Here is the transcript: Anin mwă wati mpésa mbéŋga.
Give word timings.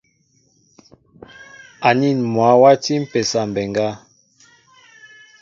Anin 1.87 2.17
mwă 2.33 2.49
wati 2.61 2.93
mpésa 3.03 3.41
mbéŋga. 3.49 3.87